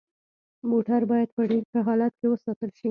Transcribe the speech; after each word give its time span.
موټر 0.69 1.01
باید 1.11 1.29
په 1.35 1.41
ډیر 1.49 1.63
ښه 1.71 1.79
حالت 1.87 2.13
کې 2.19 2.25
وساتل 2.31 2.69
شي 2.77 2.79